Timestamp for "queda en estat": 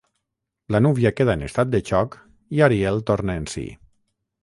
1.19-1.73